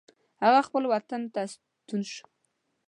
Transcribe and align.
هغه 0.43 0.59
خپل 0.67 0.83
وطن 0.91 1.21
ته 1.33 1.41
ستون 1.53 2.01
شو. 2.13 2.25